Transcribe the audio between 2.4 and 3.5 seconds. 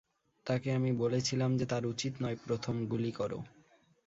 প্রথম-- গুলি করো!